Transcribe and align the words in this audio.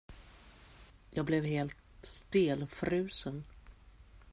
Jag 1.11 1.25
blev 1.25 1.43
helt 1.43 1.75
stelfrusen. 2.01 3.43